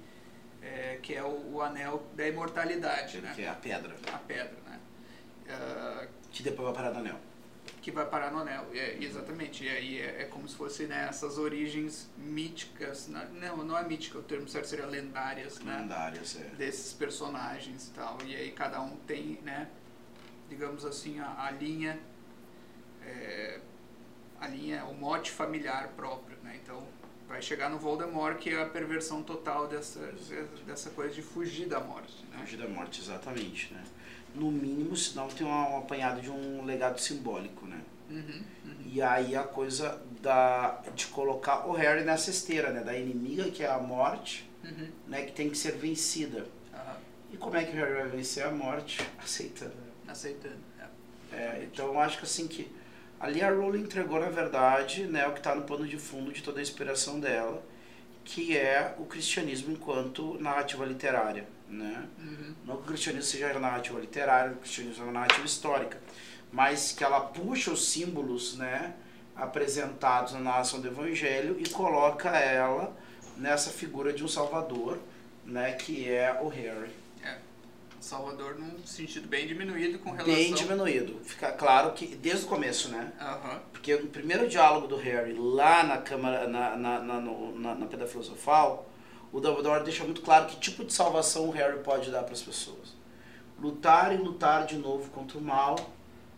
[0.62, 3.32] é, que é o, o, anel da imortalidade, né?
[3.34, 3.94] Que é a pedra.
[4.12, 4.80] A pedra, né?
[5.46, 7.18] Uh, que depois vai parar no anel
[7.80, 8.66] que vai parar no anel.
[8.72, 9.64] É, exatamente.
[9.64, 13.08] E aí é, é, como se fosse né, essas origens míticas.
[13.08, 13.26] Né?
[13.32, 15.78] Não, não é mítica, o termo certo seria lendárias, né?
[15.80, 16.44] Lendárias, é.
[16.56, 18.18] Desses personagens e tal.
[18.24, 19.68] E aí cada um tem, né?
[20.48, 21.98] Digamos assim, a, a linha.
[23.06, 23.58] É,
[24.40, 26.58] a linha, o mote familiar próprio, né?
[26.62, 26.82] Então,
[27.28, 30.00] vai chegar no Voldemort, que é a perversão total dessa,
[30.66, 32.24] dessa coisa de fugir da morte.
[32.30, 32.38] Né?
[32.40, 33.84] Fugir da morte, exatamente, né?
[34.34, 37.80] No mínimo, senão tem um, apanhado de um legado simbólico, né?
[38.08, 38.76] Uhum, uhum.
[38.86, 42.82] E aí a coisa da, de colocar o Harry nessa esteira, né?
[42.82, 44.88] Da inimiga, que é a morte, Uhum.
[45.08, 45.22] né?
[45.22, 46.46] Que tem que ser vencida.
[47.32, 49.00] E como é que o Harry vai vencer a morte?
[49.18, 49.72] Aceitando.
[50.06, 50.58] Aceitando.
[51.32, 51.36] é.
[51.36, 52.70] É, então eu acho que assim que
[53.20, 56.42] ali a Rowling entregou na verdade né, o que está no pano de fundo de
[56.42, 57.62] toda a inspiração dela,
[58.24, 61.46] que é o cristianismo enquanto narrativa literária.
[61.68, 62.08] Né?
[62.18, 62.54] Uhum.
[62.64, 66.00] Não que o cristianismo seja narrativa literária, o cristianismo é uma narrativa histórica,
[66.50, 68.94] mas que ela puxa os símbolos né,
[69.36, 72.96] apresentados na narração do Evangelho e coloca ela
[73.36, 74.98] nessa figura de um salvador,
[75.44, 76.99] né, que é o Harry.
[78.00, 80.34] Salvador num sentido bem diminuído com relação...
[80.34, 81.20] Bem diminuído.
[81.22, 83.12] Fica claro que desde o começo, né?
[83.20, 83.60] Aham.
[83.72, 87.86] Porque o primeiro diálogo do Harry lá na Câmara, na, na, na, no- na, na
[87.86, 88.88] Pedra Filosofal,
[89.32, 92.42] o Dumbledore deixa muito claro que tipo de salvação o Harry pode dar para as
[92.42, 92.94] pessoas.
[93.60, 95.76] Lutar e lutar de novo contra o mal,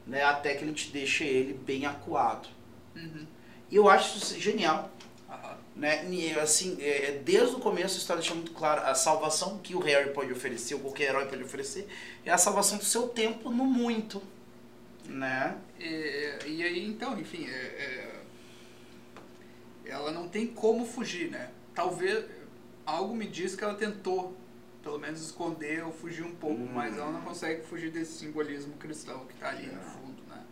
[0.06, 2.48] né, até que ele te deixe ele bem acuado.
[2.96, 3.24] Uhum.
[3.70, 4.90] E eu acho isso genial.
[5.30, 5.56] Aham.
[5.74, 6.02] Né?
[6.40, 10.12] Assim, é, desde o começo a história deixa muito claro a salvação que o Harry
[10.12, 11.88] pode oferecer, ou qualquer herói pode oferecer,
[12.24, 14.22] é a salvação do seu tempo no muito.
[15.06, 15.56] Né?
[15.80, 17.50] E, e aí, então, enfim, é-
[19.86, 21.50] é, ela não tem como fugir, né?
[21.74, 22.24] Talvez,
[22.86, 24.36] algo me diz que ela tentou,
[24.82, 26.70] pelo menos, esconder ou fugir um pouco, Hum.
[26.72, 29.84] mas ela não consegue fugir desse simbolismo cristão que está ali no É.
[29.84, 30.44] fundo, né?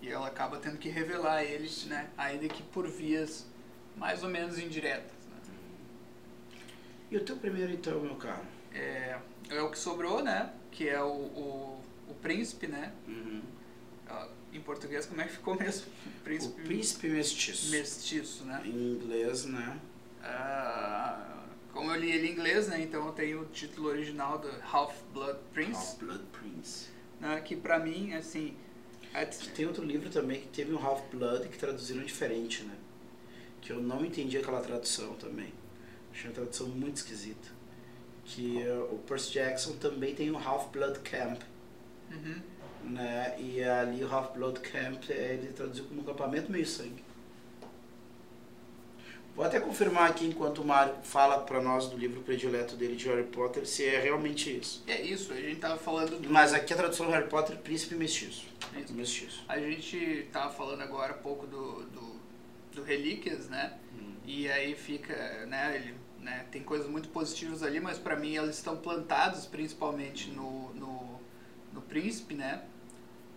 [0.00, 2.08] E ela acaba tendo que revelar ele, né?
[2.16, 3.46] Ainda que por vias
[3.96, 5.36] mais ou menos indiretas, né?
[7.10, 8.42] E o teu primeiro então, meu caro?
[8.74, 9.18] É,
[9.50, 10.50] é o que sobrou, né?
[10.70, 12.92] Que é o, o, o príncipe, né?
[13.06, 13.42] Uhum.
[14.08, 15.86] Ah, Em português, como é que ficou mesmo?
[16.24, 17.70] O príncipe mestiço.
[17.70, 18.62] mestiço, né?
[18.64, 19.78] Em inglês, né?
[20.22, 22.80] Ah, como eu li ele em inglês, né?
[22.80, 26.86] Então eu tenho o título original do Half-Blood Prince, Half-Blood Prince.
[27.20, 27.40] né?
[27.40, 28.56] Que pra mim, assim...
[29.12, 32.74] é- Tem outro livro também que teve um Half-Blood que traduziram diferente, né?
[33.62, 35.52] Que eu não entendi aquela tradução também.
[36.12, 37.48] Achei uma tradução muito esquisita.
[38.24, 41.40] Que eh, o Percy Jackson também tem um Half-Blood Camp,
[42.10, 42.42] Uhum.
[42.90, 43.34] né?
[43.38, 47.02] E ali o Half-Blood Camp ele traduziu como um acampamento meio sangue.
[49.34, 53.08] Vou até confirmar aqui enquanto o Mário fala pra nós do livro predileto dele de
[53.08, 54.84] Harry Potter se é realmente isso.
[54.86, 56.28] É isso, a gente tava falando do...
[56.28, 58.44] Mas aqui a tradução do Harry Potter, príncipe mestiço.
[58.76, 58.92] Isso.
[58.92, 59.42] Mestiço.
[59.48, 62.20] A gente tava falando agora há pouco do, do,
[62.74, 63.78] do Relíquias, né?
[63.94, 64.14] Hum.
[64.24, 68.56] E aí fica, né, ele, né, tem coisas muito positivas ali, mas pra mim elas
[68.56, 71.20] estão plantadas principalmente no, no,
[71.72, 72.62] no Príncipe, né?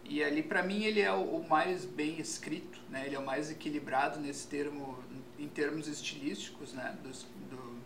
[0.08, 3.06] E ali pra mim ele é o, o mais bem escrito, né?
[3.06, 5.00] Ele é o mais equilibrado nesse termo,
[5.40, 6.96] em termos estilísticos, né?
[7.04, 7.80] Dos, do,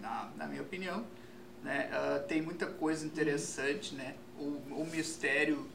[0.00, 1.06] na, na minha opinião,
[1.62, 1.88] né?
[1.92, 4.14] Ah, tem muita coisa interessante, né?
[4.38, 5.66] O, o mistério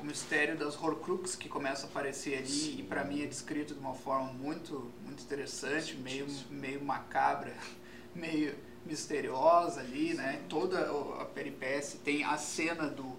[0.00, 2.78] o mistério das Horcrux que começa a aparecer ali Sim.
[2.78, 7.54] e pra mim é descrito de uma forma muito muito interessante, meio meio macabra,
[8.14, 8.54] meio
[8.84, 10.42] misteriosa ali, né?
[10.48, 13.16] Toda a peripécia tem a cena do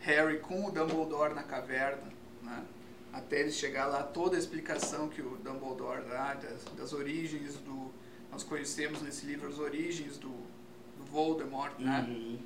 [0.00, 2.04] Harry com o Dumbledore na caverna,
[2.42, 2.64] né?
[3.12, 7.90] Até ele chegar lá, toda a explicação que o Dumbledore dá das, das origens do
[8.30, 12.06] nós conhecemos nesse livro as origens do, do Voldemort, né?
[12.08, 12.38] Uhum.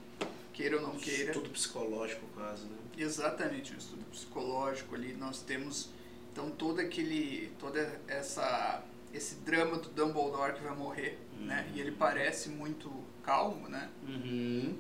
[0.52, 1.32] Queira ou não queira.
[1.32, 2.76] Tudo psicológico quase, né?
[2.96, 5.14] Exatamente, um estudo psicológico ali.
[5.14, 5.88] Nós temos
[6.32, 11.70] então todo aquele, toda essa esse drama do Dumbledore que vai morrer, né?
[11.74, 12.90] E ele parece muito
[13.22, 13.90] calmo, né?
[14.06, 14.78] Uhum.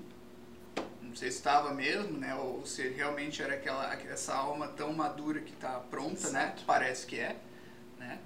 [1.02, 2.34] Não sei se estava mesmo, né?
[2.34, 6.44] Ou se realmente era aquela essa alma tão madura que está pronta, né?
[6.44, 6.64] Exato.
[6.64, 7.36] Parece que é,
[7.98, 8.18] né?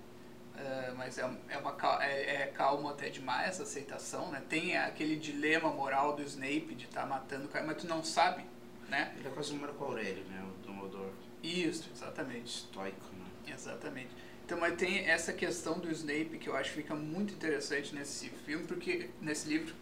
[0.58, 4.42] Ah, mas é, é uma é, é calmo até demais essa aceitação, né?
[4.48, 8.44] Tem aquele dilema moral do Snape de estar matando o cara, mas tu não sabe,
[8.88, 9.14] né?
[9.18, 10.42] Ele é quase um Marco Aurélio, né?
[10.42, 12.46] O Dumbledore Isso, exatamente.
[12.46, 13.52] estoico, né?
[13.52, 14.10] Exatamente.
[14.44, 18.28] Então, mas tem essa questão do Snape que eu acho que fica muito interessante nesse
[18.30, 19.74] filme, porque nesse livro,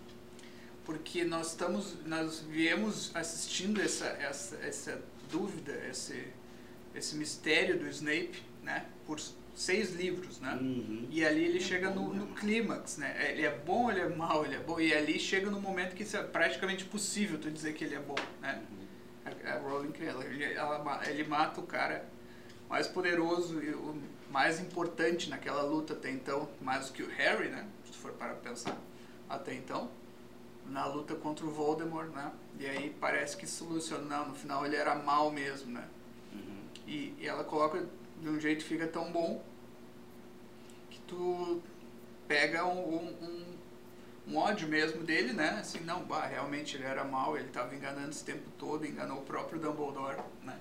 [0.84, 6.32] porque nós estamos, nós viemos assistindo essa essa, essa dúvida, esse
[6.94, 9.18] esse mistério do Snape, né, por
[9.55, 10.59] seis livros, né?
[10.61, 11.07] Uhum.
[11.11, 13.31] E ali ele É chega no, no clímax, né?
[13.31, 14.81] Ele é bom, ele é mau, ele é bom.
[14.81, 18.01] E ali chega no momento que isso é praticamente possível tu dizer que ele é
[18.01, 18.62] bom, né?
[19.25, 22.09] A, a Rowling, ela, ele, ela ele mata o cara
[22.69, 23.97] mais poderoso e o
[24.31, 27.67] mais importante naquela luta até então, mais do que o Harry, né?
[27.85, 28.77] Se tu for para pensar
[29.29, 29.88] até então,
[30.67, 32.33] na luta contra o Voldemort, né?
[32.59, 35.85] E aí parece que soluciona, não, no final ele era mal mesmo, né?
[36.33, 36.64] Uhum.
[36.87, 37.87] E, e ela coloca
[38.24, 39.44] de um jeito fica tão bom
[40.90, 41.62] que tu
[42.26, 43.44] pega um, um,
[44.28, 45.58] um, ódio mesmo dele, né?
[45.60, 49.22] Assim, não, bah, realmente ele era mal, ele estava enganando esse tempo todo, enganou o
[49.22, 50.58] próprio Dumbledore, né?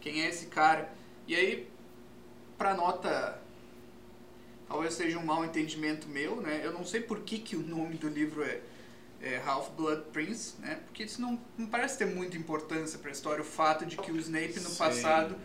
[0.00, 0.90] Quem é esse cara?
[1.26, 1.70] E aí,
[2.56, 3.38] pra nota
[4.66, 6.60] talvez seja um mal entendimento meu, né?
[6.62, 8.60] Eu não sei por que, que o nome do livro é,
[9.20, 10.80] é Half-Blood Prince, né?
[10.86, 14.10] Porque isso não, não parece ter muita importância para a história, o fato de que
[14.10, 14.78] o Snape no Sim.
[14.78, 15.36] passado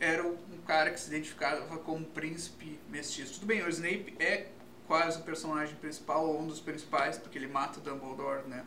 [0.00, 0.36] era um
[0.68, 3.40] cara que se identificava como príncipe mestiço.
[3.40, 4.48] Tudo bem, o Snape é
[4.86, 8.66] quase o personagem principal, ou um dos principais, porque ele mata o Dumbledore, né?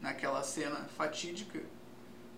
[0.00, 1.60] Naquela cena fatídica.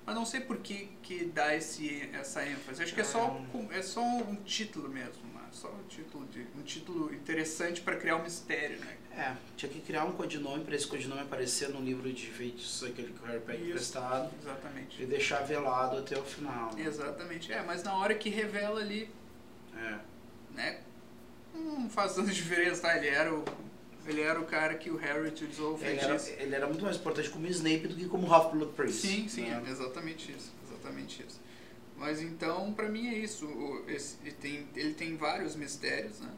[0.06, 2.82] Mas não sei por que, que dá esse, essa ênfase.
[2.82, 3.40] Acho que é só,
[3.70, 8.22] é só um título mesmo só um título, de, um título interessante para criar um
[8.22, 8.96] mistério, né?
[9.12, 13.12] É, tinha que criar um codinome para esse codinome aparecer no livro de feitiços, aquele
[13.12, 14.34] que o Harry pega emprestado.
[14.42, 15.02] Exatamente.
[15.02, 16.74] E deixar velado até o final.
[16.74, 16.84] Né?
[16.84, 17.52] Exatamente.
[17.52, 19.08] É, mas na hora que revela ali.
[19.76, 19.98] É.
[20.52, 20.80] Né?
[21.54, 22.96] Não faz tanta diferença, tá?
[22.96, 23.44] Ele era o.
[24.06, 26.28] Ele era o cara que o Harry utilizou o feitiço.
[26.28, 29.06] Ele era, ele era muito mais importante como Snape do que como Half-Blood Prince.
[29.06, 29.62] Sim, sim, né?
[29.68, 30.52] exatamente isso.
[30.68, 31.40] Exatamente isso.
[31.96, 33.46] Mas então, para mim é isso.
[33.88, 36.30] Esse, ele, tem, ele tem vários mistérios, né?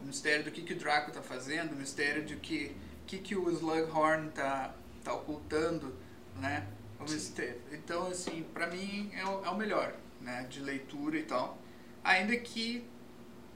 [0.00, 2.74] O mistério do que, que o Draco está fazendo, o mistério de que
[3.06, 5.94] que, que o Slughorn está tá ocultando,
[6.40, 6.66] né?
[6.98, 7.60] O mistério.
[7.72, 10.46] Então, assim, para mim é o, é o melhor, né?
[10.48, 11.58] De leitura e tal.
[12.02, 12.84] Ainda que,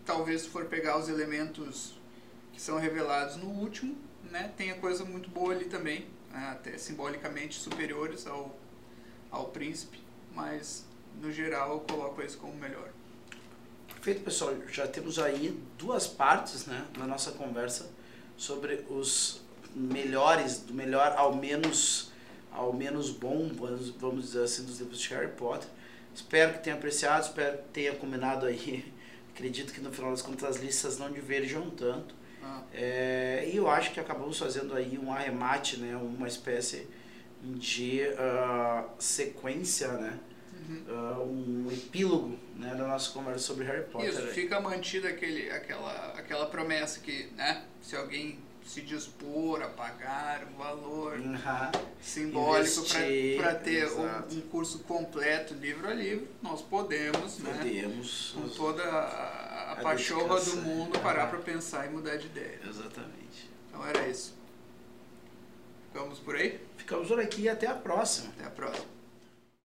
[0.05, 1.96] talvez, se for pegar os elementos
[2.57, 3.95] que são revelados no último,
[4.31, 4.51] né?
[4.57, 6.49] Tenha coisa muito boa ali também, né?
[6.53, 8.59] até simbolicamente superiores ao,
[9.31, 10.01] ao príncipe,
[10.35, 10.87] mas
[11.21, 12.89] no geral, eu coloco esse como melhor.
[13.89, 14.55] Perfeito, pessoal.
[14.69, 17.91] Já temos aí duas partes né, na nossa conversa
[18.39, 19.43] sobre os
[19.75, 22.11] melhores, do melhor ao menos
[22.51, 23.51] ao menos bom,
[23.99, 25.69] vamos dizer assim, dos livros de Harry Potter.
[26.15, 28.91] Espero que tenha apreciado, espero que tenha combinado aí.
[29.35, 32.15] Acredito que no final das contas as listas não diverjam tanto.
[32.73, 36.87] É, e eu acho que acabamos fazendo aí um arremate, né, uma espécie
[37.43, 40.19] de uh, sequência, né?
[40.89, 44.09] uh, um epílogo né, da nossa conversa sobre Harry Potter.
[44.09, 50.45] Isso, fica mantida aquele, aquela, aquela promessa que, né, se alguém se dispor a pagar
[50.53, 51.37] um valor uhum.
[52.01, 52.85] simbólico
[53.37, 58.49] para ter um, um, curso completo, livro a livro, nós podemos, né, podemos né, com
[58.49, 59.46] toda a,
[59.77, 62.61] a, a pachorra do mundo, parar para pensar e mudar de ideia.
[62.67, 63.51] Exatamente.
[63.69, 64.35] Então era isso.
[65.93, 66.61] Ficamos por aí?
[66.77, 68.31] Ficamos por aqui e até a próxima.
[68.37, 68.96] Até a próxima.